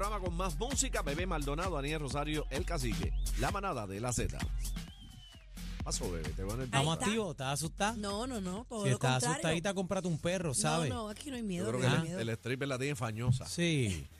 Programa 0.00 0.24
con 0.24 0.34
más 0.34 0.58
música. 0.58 1.02
Bebé 1.02 1.26
Maldonado, 1.26 1.76
Daniel 1.76 2.00
Rosario, 2.00 2.46
El 2.48 2.64
Cacique. 2.64 3.12
La 3.38 3.50
manada 3.50 3.86
de 3.86 4.00
la 4.00 4.14
Z. 4.14 4.38
Paso, 5.84 6.10
bebé. 6.10 6.30
Te 6.30 6.42
van 6.42 6.58
a 6.60 6.64
Estamos 6.64 6.94
está. 6.94 7.04
activos, 7.04 7.30
¿estás 7.32 7.52
asustada? 7.52 7.92
No, 7.98 8.26
no, 8.26 8.40
no, 8.40 8.64
todo 8.66 8.84
si 8.84 8.88
lo 8.88 8.94
estás 8.94 9.10
contrario. 9.16 9.32
asustadita, 9.34 9.74
cómprate 9.74 10.08
un 10.08 10.16
perro, 10.18 10.54
¿sabes? 10.54 10.88
No, 10.88 11.02
no, 11.02 11.08
aquí 11.10 11.28
no 11.28 11.36
hay 11.36 11.42
Yo 11.42 11.48
miedo. 11.48 11.68
creo 11.68 11.80
no 11.80 11.80
que 11.80 11.86
hay 11.86 11.96
el, 11.96 12.02
miedo. 12.02 12.18
el 12.20 12.28
stripper 12.30 12.68
la 12.68 12.78
tiene 12.78 12.96
fañosa. 12.96 13.44
Sí. 13.46 14.06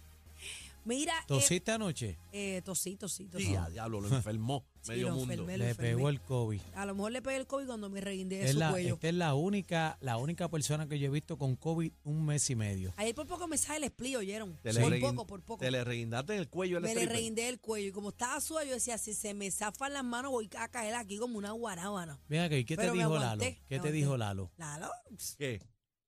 Mira, 0.85 1.13
eh, 1.21 1.25
¿Tosiste 1.27 1.73
anoche? 1.73 2.19
eh, 2.33 2.63
tosí, 2.65 2.97
tosí, 2.97 3.27
tosí. 3.29 3.47
Sí, 3.47 3.55
a 3.55 3.69
diablo, 3.69 4.01
lo 4.01 4.09
enfermó. 4.17 4.65
Sí, 4.81 4.93
medio 4.93 5.09
lo 5.11 5.15
mundo. 5.17 5.33
enfermé, 5.35 5.59
lo 5.59 5.65
Le 5.65 5.71
enfermé. 5.71 5.91
pegó 5.91 6.09
el 6.09 6.21
COVID. 6.23 6.61
A 6.75 6.87
lo 6.87 6.95
mejor 6.95 7.13
le 7.13 7.21
pegué 7.21 7.37
el 7.37 7.47
COVID 7.47 7.67
cuando 7.67 7.91
me 7.91 8.01
reguindé 8.01 8.39
de 8.39 8.45
Es 8.47 8.53
su 8.53 8.59
la, 8.59 8.71
cuello. 8.71 8.95
esta 8.95 9.09
es 9.09 9.15
la 9.15 9.35
única, 9.35 9.99
la 10.01 10.17
única 10.17 10.49
persona 10.49 10.89
que 10.89 10.99
yo 10.99 11.07
he 11.09 11.11
visto 11.11 11.37
con 11.37 11.55
COVID 11.57 11.93
un 12.05 12.25
mes 12.25 12.49
y 12.49 12.55
medio. 12.57 12.95
Ayer 12.97 13.15
por 13.15 13.27
poco 13.27 13.47
me 13.47 13.59
sale 13.59 13.77
el 13.79 13.85
split, 13.85 14.17
¿oyeron? 14.17 14.57
Te 14.63 14.73
por 14.73 14.99
poco, 15.01 15.27
por 15.27 15.43
poco. 15.43 15.61
Te 15.65 15.71
le 15.71 15.85
reguindaste 15.85 16.33
en 16.33 16.39
el 16.39 16.49
cuello 16.49 16.79
el 16.79 16.83
Me 16.85 16.95
le 16.95 17.05
reguindé 17.05 17.49
el 17.51 17.61
cuello 17.61 17.89
y 17.89 17.93
como 17.93 18.09
estaba 18.09 18.41
suave, 18.41 18.69
yo 18.69 18.75
decía, 18.75 18.97
si 18.97 19.13
se 19.13 19.35
me 19.35 19.51
zafan 19.51 19.93
las 19.93 20.05
manos 20.05 20.31
voy 20.31 20.49
a 20.57 20.69
caer 20.69 20.95
aquí 20.95 21.19
como 21.19 21.37
una 21.37 21.51
guarábana. 21.53 22.19
Mira, 22.29 22.49
¿qué 22.49 22.65
te 22.65 22.77
Pero 22.77 22.95
dijo 22.95 23.05
aguanté, 23.17 23.45
Lalo? 23.51 23.57
¿Qué 23.69 23.81
te 23.81 23.93
dijo 23.93 24.17
Lalo? 24.17 24.51
Lalo, 24.57 24.89
¿Qué? 25.37 25.61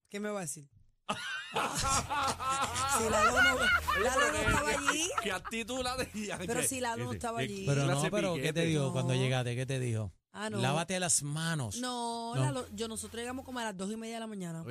¿qué 0.09 0.19
me 0.19 0.31
va 0.31 0.39
a 0.39 0.43
decir? 0.43 0.67
si 2.99 3.09
Lalo 3.11 3.43
no, 3.43 4.03
Lalo 4.03 4.33
no 4.33 4.39
estaba 4.39 4.69
allí, 4.71 5.11
¿Qué 5.23 5.33
actitud 5.33 5.83
la 5.83 5.97
de 5.97 6.09
Pero 6.47 6.63
si 6.63 6.81
Lalo 6.81 7.05
no 7.05 7.13
estaba 7.13 7.41
allí. 7.41 7.65
Pero 7.67 7.87
no, 7.87 8.03
pero? 8.11 8.35
¿qué 8.35 8.53
te 8.53 8.65
dijo 8.65 8.85
No. 8.85 8.93
cuando 8.93 9.15
llegaste? 9.15 9.55
¿Qué 9.57 9.67
te 9.67 9.79
dijo? 9.81 10.13
Ah, 10.35 10.49
no. 10.49 10.59
Lávate 10.59 10.99
las 10.99 11.23
manos. 11.23 11.77
no, 11.77 12.35
yo 12.75 12.89
nosotros 12.89 13.21
llegamos 13.21 13.45
como 13.45 13.59
a 13.59 13.65
las 13.65 13.77
dos 13.77 13.91
y 13.93 13.97
media 13.97 14.15
de 14.15 14.21
la 14.21 14.27
mañana. 14.27 14.65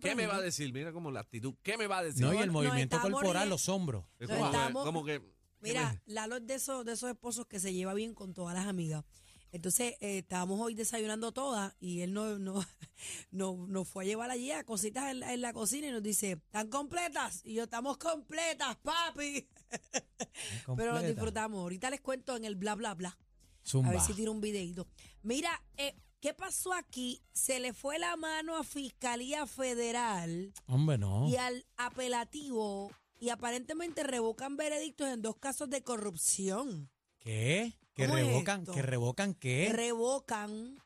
¿Qué 0.00 0.14
me 0.14 0.26
va 0.26 0.36
a 0.36 0.40
decir? 0.42 0.72
Mira 0.72 0.92
como 0.92 1.10
la 1.10 1.20
actitud. 1.20 1.54
¿Qué 1.62 1.78
me 1.78 1.86
va 1.86 1.98
a 1.98 2.02
decir? 2.04 2.22
No, 2.22 2.34
y 2.34 2.38
el 2.38 2.50
movimiento 2.50 3.00
corporal, 3.00 3.48
los 3.48 3.68
hombros. 3.68 4.04
Es 4.18 4.28
no, 4.28 4.36
como, 4.36 4.50
que- 4.50 4.56
estamos- 4.56 4.84
como 4.84 5.04
que... 5.04 5.22
Mira, 5.60 6.00
Lalo 6.06 6.36
es 6.36 6.46
de 6.46 6.54
esos, 6.54 6.84
de 6.84 6.92
esos 6.92 7.10
esposos 7.10 7.46
que 7.46 7.58
se 7.58 7.72
lleva 7.72 7.92
bien 7.94 8.14
con 8.14 8.32
todas 8.32 8.54
las 8.54 8.66
amigas. 8.66 9.04
Entonces, 9.52 9.94
eh, 10.00 10.18
estábamos 10.18 10.60
hoy 10.60 10.74
desayunando 10.74 11.32
todas 11.32 11.74
y 11.80 12.00
él 12.02 12.12
no, 12.12 12.38
no, 12.38 12.64
no, 13.30 13.66
nos 13.66 13.88
fue 13.88 14.04
a 14.04 14.06
llevar 14.06 14.30
allí 14.30 14.50
a 14.52 14.64
cositas 14.64 15.10
en, 15.10 15.20
la- 15.20 15.32
en 15.32 15.40
la 15.40 15.52
cocina 15.52 15.86
y 15.88 15.90
nos 15.92 16.02
dice, 16.02 16.32
¿están 16.32 16.68
completas? 16.68 17.40
Y 17.44 17.54
yo, 17.54 17.64
estamos 17.64 17.96
completas, 17.98 18.76
papi. 18.82 19.48
Pero 19.96 20.22
nos 20.58 20.64
Completa. 20.64 21.02
disfrutamos. 21.02 21.60
Ahorita 21.60 21.90
les 21.90 22.00
cuento 22.00 22.36
en 22.36 22.44
el 22.44 22.56
bla, 22.56 22.74
bla, 22.74 22.94
bla. 22.94 23.18
Zumba. 23.66 23.88
A 23.90 23.92
ver 23.92 24.00
si 24.00 24.14
tiro 24.14 24.32
un 24.32 24.40
videito. 24.40 24.86
Mira, 25.22 25.50
eh, 25.76 25.94
¿qué 26.20 26.32
pasó 26.34 26.72
aquí? 26.72 27.22
Se 27.32 27.60
le 27.60 27.72
fue 27.72 27.98
la 27.98 28.16
mano 28.16 28.56
a 28.56 28.64
Fiscalía 28.64 29.46
Federal 29.46 30.52
Hombre, 30.66 30.96
no. 30.98 31.28
y 31.28 31.36
al 31.36 31.66
apelativo 31.76 32.90
y 33.20 33.30
aparentemente 33.30 34.04
revocan 34.04 34.56
veredictos 34.56 35.08
en 35.08 35.22
dos 35.22 35.36
casos 35.36 35.68
de 35.68 35.82
corrupción. 35.82 36.88
¿Qué? 37.18 37.74
¿Que 37.98 38.06
¿Cómo 38.06 38.16
es 38.18 38.26
revocan? 38.26 38.64
¿Que 38.64 38.82
revocan 38.82 39.34
qué? 39.34 39.68
Revocan 39.72 40.78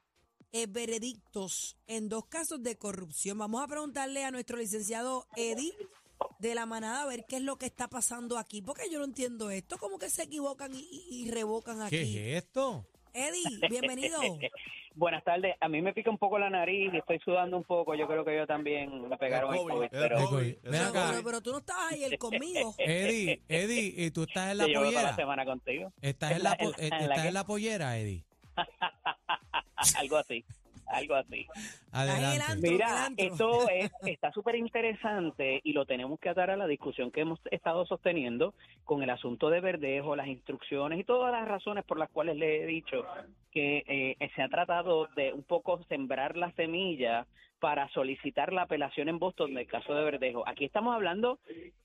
eh, 0.50 0.66
veredictos 0.66 1.76
en 1.86 2.08
dos 2.08 2.24
casos 2.26 2.62
de 2.62 2.76
corrupción. 2.78 3.36
Vamos 3.36 3.62
a 3.62 3.66
preguntarle 3.68 4.24
a 4.24 4.30
nuestro 4.30 4.56
licenciado 4.56 5.26
Eddie 5.36 5.74
de 6.38 6.54
la 6.54 6.64
manada 6.64 7.02
a 7.02 7.06
ver 7.06 7.26
qué 7.28 7.36
es 7.36 7.42
lo 7.42 7.56
que 7.58 7.66
está 7.66 7.88
pasando 7.88 8.38
aquí, 8.38 8.62
porque 8.62 8.90
yo 8.90 8.98
no 8.98 9.04
entiendo 9.04 9.50
esto, 9.50 9.76
como 9.76 9.98
que 9.98 10.08
se 10.08 10.22
equivocan 10.22 10.74
y, 10.74 10.78
y- 10.80 11.22
y 11.26 11.30
revocan 11.30 11.82
aquí. 11.82 11.96
¿Qué 11.98 12.36
es 12.38 12.44
esto? 12.44 12.86
Eddie, 13.14 13.68
bienvenido. 13.68 14.18
Buenas 14.94 15.24
tardes. 15.24 15.54
A 15.60 15.68
mí 15.68 15.80
me 15.80 15.94
pica 15.94 16.10
un 16.10 16.18
poco 16.18 16.38
la 16.38 16.50
nariz 16.50 16.92
y 16.92 16.98
estoy 16.98 17.18
sudando 17.24 17.56
un 17.56 17.64
poco. 17.64 17.94
Yo 17.94 18.06
creo 18.06 18.24
que 18.26 18.36
yo 18.36 18.46
también 18.46 19.08
me 19.08 19.16
pegaron 19.16 19.52
el 19.54 19.60
COVID, 19.60 19.72
COVID, 19.74 19.84
el 19.84 19.90
pero 19.90 20.16
COVID. 20.28 20.42
Ven 20.44 20.58
Pero, 20.70 20.92
pero- 20.92 21.24
pero 21.24 21.40
tú 21.40 21.52
no 21.52 21.58
estabas 21.58 21.92
ayer 21.92 22.18
conmigo. 22.18 22.74
Eddie, 22.78 23.42
Eddie, 23.48 23.94
¿y 24.04 24.10
tú 24.10 24.24
estás 24.24 24.52
en 24.52 24.58
la 24.58 24.64
yo 24.64 24.68
llevo 24.68 24.80
toda 24.84 24.92
la 24.92 24.98
pollera? 25.00 25.16
semana 25.16 25.44
contigo. 25.46 25.92
¿Estás 26.02 26.30
¿En 26.32 26.36
en 26.38 26.42
la, 26.42 26.56
en 26.58 26.70
la- 26.70 26.76
en 26.78 26.90
la 26.90 26.98
estás 27.14 27.26
en 27.26 27.34
la 27.34 27.44
pollera, 27.44 27.98
Eddie? 27.98 28.24
algo 29.98 30.16
así, 30.18 30.44
algo 30.86 31.14
así. 31.14 31.46
Adelante. 31.90 32.70
Mira, 32.70 33.08
esto 33.16 33.68
es, 33.68 33.90
está 34.06 34.32
súper 34.32 34.56
interesante 34.56 35.60
y 35.62 35.72
lo 35.72 35.86
tenemos 35.86 36.18
que 36.20 36.28
atar 36.28 36.50
a 36.50 36.56
la 36.56 36.66
discusión 36.66 37.10
que 37.10 37.20
hemos 37.20 37.40
estado 37.50 37.86
sosteniendo 37.86 38.54
con 38.84 39.02
el 39.02 39.10
asunto 39.10 39.50
de 39.50 39.60
Verdejo, 39.60 40.16
las 40.16 40.26
instrucciones 40.26 40.98
y 41.00 41.04
todas 41.04 41.32
las 41.32 41.46
razones 41.46 41.84
por 41.84 41.98
las 41.98 42.10
cuales 42.10 42.36
le 42.36 42.62
he 42.62 42.66
dicho 42.66 43.04
que 43.50 43.84
eh, 43.86 44.30
se 44.34 44.42
ha 44.42 44.48
tratado 44.48 45.08
de 45.16 45.32
un 45.32 45.42
poco 45.42 45.82
sembrar 45.88 46.36
la 46.36 46.52
semilla 46.52 47.26
para 47.62 47.88
solicitar 47.90 48.52
la 48.52 48.62
apelación 48.62 49.08
en 49.08 49.20
Boston 49.20 49.54
del 49.54 49.68
caso 49.68 49.94
de 49.94 50.02
Verdejo. 50.02 50.42
Aquí 50.48 50.64
estamos 50.64 50.96
hablando, 50.96 51.38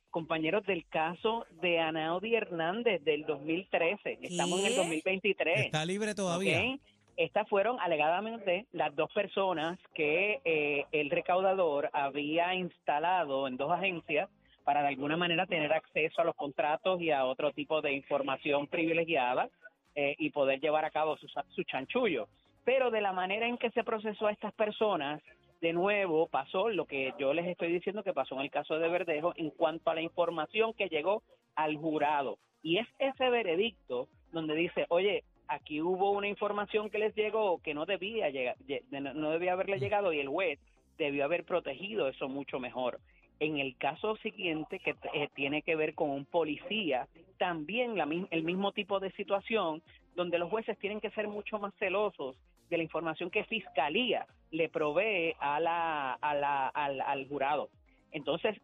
compañeros, 0.10 0.66
del 0.66 0.88
caso 0.88 1.46
de 1.62 1.80
Anaudi 1.80 2.34
Hernández 2.34 3.04
del 3.04 3.26
2013. 3.28 4.18
Estamos 4.24 4.60
en 4.62 4.66
el 4.66 4.72
¿Qué? 4.72 4.78
2023. 4.78 5.66
¿Está 5.68 5.86
libre 5.86 6.16
todavía? 6.16 6.62
¿ok? 6.62 6.82
Estas 7.18 7.50
fueron 7.50 7.80
alegadamente 7.80 8.68
las 8.72 8.96
dos 8.96 9.12
personas 9.12 9.80
que 9.96 10.40
eh, 10.46 10.86
el 10.92 11.10
recaudador 11.10 11.90
había 11.92 12.54
instalado 12.54 13.48
en 13.48 13.58
dos 13.58 13.72
agencias 13.72 14.30
para 14.64 14.84
de 14.84 14.90
alguna 14.90 15.18
manera 15.18 15.48
tener 15.48 15.74
acceso 15.74 16.22
a 16.22 16.26
los 16.26 16.36
contratos 16.36 17.02
y 17.02 17.10
a 17.10 17.26
otro 17.26 17.52
tipo 17.54 17.82
de 17.82 17.94
información 17.94 18.68
privilegiada 18.68 19.50
eh, 19.96 20.14
y 20.20 20.30
poder 20.30 20.60
llevar 20.60 20.86
a 20.86 20.92
cabo 20.92 21.18
su, 21.18 21.28
su 21.50 21.64
chanchullo. 21.64 22.28
Pero 22.64 22.92
de 22.92 23.02
la 23.02 23.14
manera 23.14 23.48
en 23.48 23.58
que 23.58 23.72
se 23.72 23.84
procesó 23.84 24.28
a 24.28 24.32
estas 24.32 24.54
personas, 24.54 25.20
de 25.60 25.74
nuevo 25.74 26.28
pasó 26.28 26.70
lo 26.70 26.86
que 26.86 27.16
yo 27.18 27.34
les 27.34 27.48
estoy 27.48 27.72
diciendo 27.72 28.04
que 28.04 28.14
pasó 28.14 28.36
en 28.36 28.42
el 28.42 28.52
caso 28.52 28.78
de 28.78 28.90
Verdejo 28.90 29.34
en 29.38 29.50
cuanto 29.50 29.90
a 29.90 29.96
la 29.96 30.02
información 30.02 30.74
que 30.74 30.88
llegó 30.88 31.24
al 31.56 31.78
jurado. 31.78 32.38
Y 32.62 32.78
es 32.78 32.88
ese 33.00 33.28
veredicto 33.32 34.08
donde 34.32 34.54
dice, 34.54 34.86
oye, 34.90 35.24
aquí 35.48 35.82
hubo 35.82 36.12
una 36.12 36.28
información 36.28 36.90
que 36.90 37.00
les 37.00 37.16
llegó 37.16 37.62
que 37.62 37.74
no 37.74 37.86
debía 37.86 38.30
llegar, 38.30 38.58
lle- 38.68 38.84
no 38.92 39.32
debía 39.32 39.54
haberle 39.54 39.80
llegado 39.80 40.14
y 40.14 40.20
el 40.20 40.28
juez 40.28 40.60
debió 40.98 41.26
haber 41.26 41.44
protegido 41.46 42.08
eso 42.08 42.28
mucho 42.28 42.60
mejor. 42.60 43.00
En 43.40 43.60
el 43.60 43.78
caso 43.78 44.16
siguiente, 44.18 44.80
que 44.80 44.96
eh, 45.14 45.30
tiene 45.36 45.62
que 45.62 45.76
ver 45.76 45.94
con 45.94 46.10
un 46.10 46.26
policía, 46.26 47.08
también 47.38 47.96
la, 47.96 48.08
el 48.32 48.44
mismo 48.44 48.72
tipo 48.72 49.00
de 49.00 49.12
situación, 49.12 49.84
donde 50.16 50.40
los 50.40 50.50
jueces 50.50 50.78
tienen 50.80 51.00
que 51.00 51.12
ser 51.12 51.28
mucho 51.28 51.60
más 51.60 51.74
celosos 51.76 52.36
de 52.70 52.78
la 52.78 52.84
información 52.84 53.30
que 53.30 53.44
Fiscalía 53.44 54.26
le 54.50 54.70
provee 54.70 55.36
a 55.40 55.60
la, 55.60 56.14
a 56.14 56.34
la, 56.34 56.68
al, 56.70 57.00
al 57.02 57.28
jurado. 57.28 57.70
Entonces, 58.12 58.58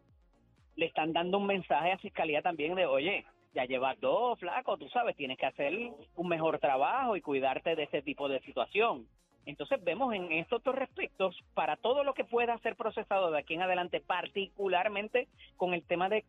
le 0.74 0.86
están 0.86 1.12
dando 1.12 1.38
un 1.38 1.46
mensaje 1.46 1.92
a 1.92 1.98
Fiscalía 1.98 2.42
también 2.42 2.74
de, 2.74 2.84
oye, 2.84 3.24
ya 3.54 3.64
llevas 3.64 3.98
dos, 4.00 4.38
flaco, 4.38 4.76
tú 4.76 4.88
sabes, 4.88 5.16
tienes 5.16 5.38
que 5.38 5.46
hacer 5.46 5.72
un 6.16 6.28
mejor 6.28 6.58
trabajo 6.58 7.16
y 7.16 7.22
cuidarte 7.22 7.76
de 7.76 7.84
ese 7.84 8.02
tipo 8.02 8.28
de 8.28 8.40
situación. 8.40 9.06
Entonces 9.46 9.82
vemos 9.84 10.14
en 10.14 10.32
estos 10.32 10.62
dos 10.62 10.74
respectos, 10.74 11.36
para 11.54 11.76
todo 11.76 12.02
lo 12.02 12.14
que 12.14 12.24
pueda 12.24 12.58
ser 12.58 12.76
procesado 12.76 13.30
de 13.30 13.38
aquí 13.38 13.54
en 13.54 13.62
adelante, 13.62 14.00
particularmente 14.00 15.28
con 15.56 15.74
el 15.74 15.82
tema 15.82 16.08
de, 16.08 16.24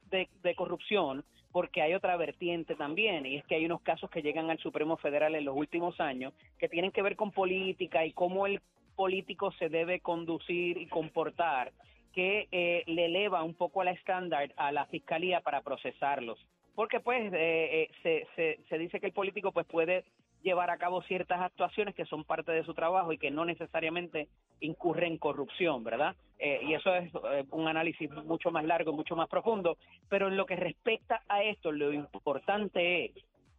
corrupción, 0.55 1.23
porque 1.51 1.81
hay 1.81 1.93
otra 1.93 2.17
vertiente 2.17 2.75
también, 2.75 3.25
y 3.25 3.37
es 3.37 3.45
que 3.45 3.55
hay 3.55 3.65
unos 3.65 3.81
casos 3.81 4.09
que 4.09 4.21
llegan 4.21 4.49
al 4.49 4.59
Supremo 4.59 4.97
Federal 4.97 5.35
en 5.35 5.45
los 5.45 5.55
últimos 5.55 5.99
años 6.01 6.33
que 6.59 6.67
tienen 6.67 6.91
que 6.91 7.01
ver 7.01 7.15
con 7.15 7.31
política 7.31 8.05
y 8.05 8.11
cómo 8.11 8.45
el 8.45 8.61
político 8.95 9.51
se 9.53 9.69
debe 9.69 10.01
conducir 10.01 10.77
y 10.77 10.87
comportar, 10.87 11.71
que 12.13 12.47
eh, 12.51 12.83
le 12.87 13.05
eleva 13.05 13.43
un 13.43 13.53
poco 13.53 13.83
la 13.83 13.91
estándar 13.91 14.53
a 14.57 14.71
la 14.71 14.85
fiscalía 14.85 15.41
para 15.41 15.61
procesarlos. 15.61 16.37
Porque 16.75 16.99
pues 16.99 17.31
eh, 17.33 17.89
eh, 18.03 18.27
se, 18.35 18.59
se, 18.67 18.77
dice 18.77 18.99
que 18.99 19.07
el 19.07 19.13
político 19.13 19.51
pues 19.51 19.65
puede 19.65 20.03
llevar 20.45 20.69
a 20.69 20.77
cabo 20.77 21.01
ciertas 21.01 21.41
actuaciones 21.41 21.95
que 21.95 22.05
son 22.05 22.23
parte 22.23 22.51
de 22.51 22.63
su 22.63 22.73
trabajo 22.73 23.11
y 23.11 23.17
que 23.17 23.31
no 23.31 23.45
necesariamente 23.45 24.27
incurre 24.59 25.07
en 25.07 25.17
corrupción, 25.17 25.83
¿verdad? 25.83 26.15
Eh, 26.37 26.59
y 26.63 26.73
eso 26.75 26.93
es 26.95 27.11
eh, 27.31 27.45
un 27.51 27.67
análisis 27.67 28.09
mucho 28.25 28.51
más 28.51 28.63
largo, 28.63 28.93
mucho 28.93 29.15
más 29.15 29.27
profundo, 29.27 29.77
pero 30.07 30.27
en 30.27 30.37
lo 30.37 30.45
que 30.45 30.55
respecta 30.55 31.23
a 31.27 31.43
esto, 31.43 31.71
lo 31.71 31.91
importante 31.91 33.05
es 33.05 33.11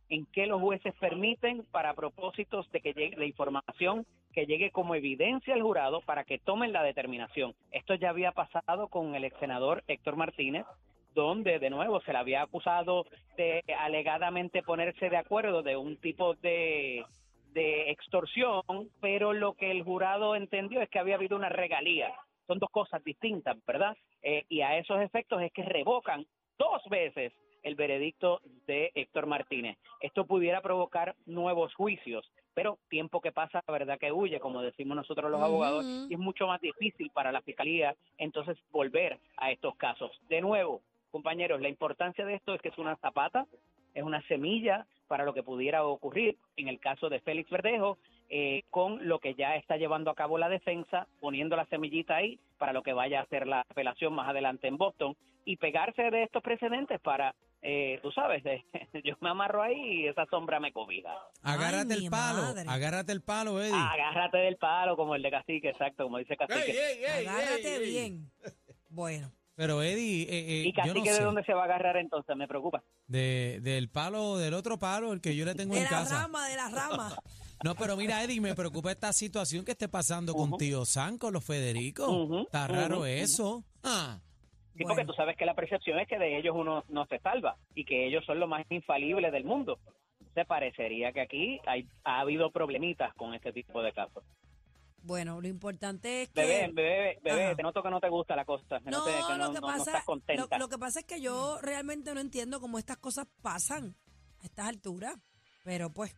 en 0.09 0.27
qué 0.27 0.47
los 0.47 0.61
jueces 0.61 0.95
permiten 1.01 1.65
para 1.73 1.95
propósitos 1.95 2.71
de 2.71 2.81
que 2.81 2.93
llegue 2.93 3.17
la 3.17 3.27
información 3.27 4.07
que 4.33 4.47
llegue 4.47 4.71
como 4.71 4.95
evidencia 4.95 5.55
al 5.55 5.63
jurado 5.63 6.03
para 6.03 6.25
que 6.25 6.39
tomen 6.39 6.73
la 6.73 6.83
determinación. 6.83 7.55
Esto 7.73 7.95
ya 7.95 8.11
había 8.11 8.33
pasado 8.33 8.89
con 8.89 9.15
el 9.15 9.25
ex 9.25 9.37
senador 9.41 9.83
Héctor 9.89 10.17
Martínez, 10.17 10.67
donde 11.17 11.59
de 11.59 11.71
nuevo 11.71 12.01
se 12.03 12.13
le 12.13 12.19
había 12.19 12.43
acusado 12.43 13.07
de 13.37 13.65
alegadamente 13.79 14.63
ponerse 14.63 15.11
de 15.11 15.17
acuerdo 15.17 15.63
de 15.63 15.77
un 15.77 15.97
tipo 15.97 16.35
de 16.35 17.05
de 17.55 17.91
extorsión, 17.91 18.63
pero 19.01 19.33
lo 19.33 19.55
que 19.55 19.71
el 19.71 19.83
jurado 19.83 20.37
entendió 20.37 20.83
es 20.83 20.91
que 20.91 20.99
había 20.99 21.15
habido 21.15 21.37
una 21.37 21.49
regalía. 21.49 22.13
Son 22.47 22.59
dos 22.59 22.69
cosas 22.71 23.03
distintas, 23.03 23.57
¿verdad? 23.65 23.97
Eh, 24.23 24.45
y 24.51 24.61
a 24.61 24.77
esos 24.77 25.01
efectos 25.01 25.41
es 25.41 25.51
que 25.53 25.63
revocan 25.63 26.27
dos 26.59 26.83
veces 26.91 27.33
el 27.63 27.75
veredicto 27.75 28.43
de 28.67 28.93
Héctor 28.95 29.27
Martínez. 29.27 29.79
Esto 30.01 30.27
pudiera 30.27 30.61
provocar 30.61 31.17
nuevos 31.25 31.75
juicios, 31.75 32.31
pero 32.53 32.79
tiempo 32.91 33.23
que 33.23 33.33
pasa, 33.33 33.63
la 33.67 33.73
verdad 33.73 33.99
que 33.99 34.13
huye, 34.13 34.39
como 34.39 34.61
decimos 34.61 34.95
nosotros 34.95 35.31
los 35.31 35.41
abogados, 35.41 35.85
y 36.11 36.13
es 36.13 36.21
mucho 36.21 36.47
más 36.47 36.61
difícil 36.61 37.11
para 37.11 37.33
la 37.33 37.41
fiscalía 37.41 37.97
entonces 38.19 38.59
volver 38.71 39.19
a 39.39 39.51
estos 39.51 39.75
casos. 39.77 40.13
De 40.29 40.43
nuevo, 40.43 40.83
compañeros, 41.17 41.63
la 41.63 41.71
importancia 41.71 42.27
de 42.27 42.35
esto 42.35 42.53
es 42.53 42.61
que 42.61 42.69
es 42.69 42.77
una 42.77 42.95
zapata, 42.97 43.47
es 43.95 44.03
una 44.03 44.21
semilla 44.29 44.87
para 45.09 45.25
lo 45.25 45.33
que 45.33 45.43
pudiera 45.43 45.83
ocurrir 45.83 46.37
en 46.59 46.69
el 46.69 46.79
caso 46.79 47.09
de 47.09 47.21
Félix 47.21 47.49
Verdejo, 47.49 47.97
eh, 48.29 48.65
con 48.69 49.09
lo 49.09 49.19
que 49.19 49.35
ya 49.35 49.57
está 49.57 49.79
llevando 49.79 50.11
a 50.11 50.15
cabo 50.15 50.37
la 50.37 50.51
defensa, 50.51 51.07
poniendo 51.21 51.57
la 51.57 51.65
semillita 51.67 52.17
ahí 52.17 52.39
para 52.59 52.75
lo 52.75 52.83
que 52.83 52.93
vaya 52.93 53.21
a 53.21 53.23
hacer 53.23 53.47
la 53.47 53.63
apelación 53.63 54.13
más 54.13 54.29
adelante 54.29 54.69
en 54.69 54.77
Boston 54.77 55.17
y 55.47 55.57
pegarse 55.57 56.03
de 56.11 56.25
estos 56.25 56.43
precedentes 56.43 57.01
para, 57.01 57.35
eh, 57.63 57.99
tú 58.03 58.13
sabes, 58.13 58.43
yo 59.05 59.15
me 59.21 59.31
amarro 59.31 59.63
ahí 59.63 60.03
y 60.03 60.07
esa 60.09 60.27
sombra 60.27 60.61
me 60.61 60.71
cobija. 60.71 61.15
Agárrate 61.43 61.95
Ay, 61.95 62.05
el 62.05 62.11
palo, 62.11 62.43
madre. 62.43 62.65
agárrate 62.69 63.13
el 63.13 63.23
palo, 63.23 63.63
Eddie. 63.63 63.73
Agárrate 63.75 64.37
del 64.37 64.57
palo 64.57 64.97
como 64.97 65.15
el 65.15 65.23
de 65.23 65.31
Cacique, 65.31 65.71
exacto, 65.71 66.05
como 66.05 66.19
dice 66.19 66.37
Cacique. 66.37 66.73
¡Ey, 66.73 66.77
ey, 66.77 67.05
ey, 67.05 67.27
Agárrate 67.27 67.79
bien. 67.79 68.31
Bueno, 68.89 69.31
Pero 69.57 69.83
Eddie, 69.83 70.23
eh, 70.25 70.27
eh, 70.29 70.63
¿Y 70.67 70.73
yo 70.73 70.85
no 70.87 70.93
Cacique 71.01 71.13
de 71.13 71.25
dónde 71.25 71.43
se 71.45 71.55
va 71.55 71.63
a 71.63 71.65
agarrar 71.65 71.97
entonces? 71.97 72.37
Me 72.37 72.47
preocupa. 72.47 72.83
de- 73.09 73.59
del 73.63 73.89
palo, 73.89 74.37
del 74.37 74.53
otro 74.55 74.79
palo, 74.79 75.13
el 75.13 75.21
que 75.21 75.35
yo 75.35 75.45
le 75.47 75.55
tengo 75.55 75.75
de 75.75 75.79
en 75.81 75.85
la 75.85 75.91
casa. 75.91 76.23
rama, 76.23 76.47
de 76.49 76.57
la 76.57 76.69
rama. 76.69 77.17
No, 77.65 77.75
pero 77.75 77.97
mira, 77.97 78.23
Eddie, 78.23 78.39
me 78.39 78.55
preocupa 78.55 78.93
esta 78.93 79.15
situación 79.15 79.65
que 79.65 79.73
esté 79.73 79.89
pasando 79.89 80.35
con 80.35 80.59
tío 80.59 80.85
San, 80.85 81.17
con 81.17 81.33
los 81.33 81.43
Federico. 81.43 82.07
Ujú, 82.07 82.43
Está 82.43 82.65
ujú, 82.67 82.75
raro 82.75 83.07
eso. 83.07 83.65
Ah, 83.83 84.19
Sí, 84.77 84.83
Bueno. 84.85 84.89
porque 84.89 85.07
tú 85.07 85.15
sabes 85.15 85.39
que 85.39 85.47
la 85.47 85.55
percepción 85.55 85.99
es 85.99 86.07
que 86.07 86.19
de 86.19 86.37
ellos 86.39 86.55
uno 86.55 86.85
no 86.91 87.07
se 87.07 87.19
salva 87.21 87.57
y 87.75 87.87
que 87.87 88.07
ellos 88.07 88.23
son 88.27 88.39
lo 88.41 88.47
más 88.47 88.67
infalible 88.69 89.31
del 89.31 89.45
mundo. 89.45 89.79
Se 90.35 90.45
parecería 90.45 91.13
que 91.13 91.23
aquí 91.23 91.59
hay, 91.67 91.87
ha 92.05 92.21
habido 92.21 92.51
problemitas 92.51 93.15
con 93.15 93.33
este 93.33 93.55
tipo 93.55 93.83
de 93.83 93.93
casos. 93.95 94.23
Bueno, 95.07 95.41
lo 95.41 95.47
importante 95.49 96.23
es 96.23 96.29
que... 96.31 96.41
Bebé, 96.41 96.71
bebé, 96.73 97.19
bebé, 97.23 97.45
Ajá. 97.47 97.57
te 97.57 97.63
noto 97.63 97.83
que 97.83 97.91
no 97.91 98.01
te 98.01 98.09
gusta 98.09 98.35
la 98.35 98.45
cosa, 98.45 98.81
que 98.81 98.91
no, 98.91 98.99
No, 98.99 99.05
te- 99.05 99.13
que 99.13 99.19
no, 99.21 99.29
lo 99.39 99.53
que 99.53 99.61
no- 99.61 99.61
no 99.61 99.67
pasa, 99.69 99.91
estás 99.93 100.05
contenta. 100.05 100.59
Lo, 100.59 100.65
lo 100.65 100.69
que 100.69 100.79
pasa 100.79 101.01
es 101.01 101.07
que 101.07 101.21
yo 101.21 101.59
realmente 101.63 102.13
no 102.13 102.21
entiendo 102.21 102.61
cómo 102.61 102.79
estas 102.79 102.97
cosas 102.99 103.27
pasan 103.41 103.95
a 104.41 104.45
estas 104.45 104.67
alturas, 104.67 105.15
pero 105.65 105.91
pues 105.91 106.15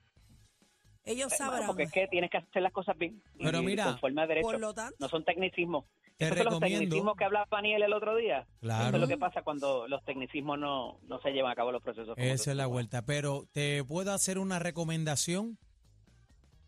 ellos 1.04 1.32
Eh, 1.32 1.36
bueno, 1.38 1.52
sabrán. 1.52 1.66
porque 1.68 1.82
es 1.84 1.92
que 1.92 2.06
tienes 2.08 2.30
que 2.30 2.38
hacer 2.38 2.62
las 2.62 2.72
cosas 2.72 2.96
bien 2.98 3.22
y 3.38 3.44
Pero 3.44 3.62
mira, 3.62 3.84
conforme 3.84 4.22
a 4.22 4.26
derecho. 4.26 4.46
Por 4.48 4.58
lo 4.60 4.72
tanto, 4.74 4.96
No 4.98 5.08
son 5.08 5.24
tecnicismos. 5.24 5.84
Te 6.16 6.24
Esos 6.24 6.38
son 6.38 6.46
los 6.46 6.60
tecnicismos 6.60 7.16
que 7.16 7.24
hablaba 7.24 7.46
Daniel 7.50 7.82
el 7.84 7.92
otro 7.92 8.16
día. 8.16 8.40
Eso 8.40 8.48
claro. 8.60 8.96
es 8.96 9.00
lo 9.02 9.06
que 9.06 9.18
pasa 9.18 9.42
cuando 9.42 9.86
los 9.86 10.02
tecnicismos 10.04 10.58
no, 10.58 10.98
no 11.02 11.20
se 11.20 11.30
llevan 11.30 11.52
a 11.52 11.54
cabo 11.54 11.70
los 11.72 11.80
procesos. 11.82 12.14
Esa 12.18 12.50
es 12.50 12.56
la 12.56 12.66
vuelta. 12.66 13.02
Pero 13.06 13.44
te 13.52 13.84
puedo 13.84 14.12
hacer 14.12 14.38
una 14.38 14.58
recomendación. 14.58 15.58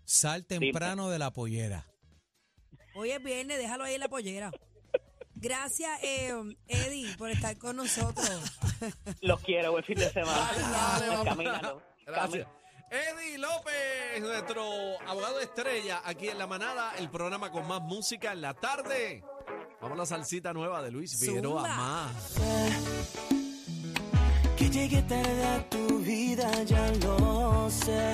Sal 0.04 0.46
temprano 0.46 1.08
de 1.10 1.18
la 1.18 1.32
pollera. 1.32 1.86
Hoy 3.00 3.10
es 3.10 3.22
viernes, 3.22 3.58
déjalo 3.58 3.84
ahí 3.84 3.94
en 3.94 4.00
la 4.00 4.08
pollera. 4.08 4.50
Gracias, 5.34 5.90
eh, 6.02 6.32
Eddie, 6.68 7.16
por 7.16 7.30
estar 7.30 7.56
con 7.56 7.76
nosotros. 7.76 8.28
Los 9.22 9.40
quiero, 9.40 9.72
buen 9.72 9.84
fin 9.84 9.96
de 9.96 10.10
semana. 10.10 10.50
Dale, 10.70 11.08
vamos. 11.08 11.24
Camínalo. 11.24 11.82
Gracias. 12.06 12.46
Eddie 12.90 13.38
López, 13.38 14.20
nuestro 14.20 14.64
abogado 15.06 15.38
estrella 15.40 16.02
aquí 16.04 16.28
en 16.28 16.38
La 16.38 16.46
Manada, 16.48 16.92
el 16.98 17.08
programa 17.08 17.50
con 17.50 17.66
más 17.66 17.80
música 17.80 18.32
en 18.32 18.42
la 18.42 18.52
tarde. 18.54 19.22
Vamos 19.80 19.96
a 19.96 19.98
la 20.00 20.06
salsita 20.06 20.52
nueva 20.52 20.82
de 20.82 20.90
Luis 20.90 21.16
Figueroa 21.18 21.62
Zumba. 21.62 21.76
más. 21.76 22.34
Que 24.56 24.68
llegue 24.68 25.00
tarde 25.02 25.44
a 25.44 25.70
tu 25.70 25.98
vida, 26.00 26.50
ya 26.64 26.90
lo 27.04 27.70
sé. 27.70 28.08